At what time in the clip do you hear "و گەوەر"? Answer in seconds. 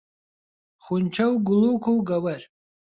1.95-2.41